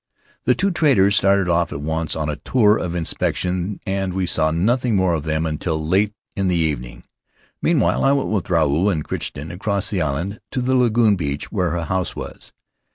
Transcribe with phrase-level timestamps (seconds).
[0.45, 4.49] The two traders started off at once on a tour of inspection and we saw
[4.49, 7.03] nothing more of them until late in the evening.
[7.61, 11.69] Meanwhile I went with Ruau and Crichton across the island to the lagoon beach where
[11.69, 12.51] her house was.